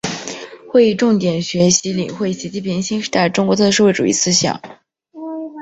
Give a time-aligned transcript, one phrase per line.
[0.67, 4.59] 会议重点学习领会习近平新时代中国特色社会主义思想